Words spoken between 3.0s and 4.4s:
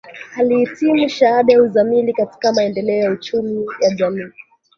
ya uchumi ya jamii